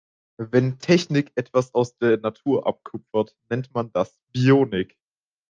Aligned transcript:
Wenn 0.39 0.79
Technik 0.79 1.31
etwas 1.35 1.75
aus 1.75 1.95
der 1.99 2.17
Natur 2.17 2.65
abkupfert, 2.65 3.37
nennt 3.51 3.71
man 3.75 3.91
das 3.91 4.17
Bionik. 4.33 4.97